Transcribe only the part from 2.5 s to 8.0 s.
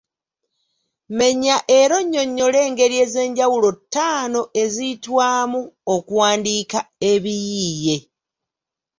engeri ez’enjawulo ttaano eziyitwamu okuwandika ebiyiiye.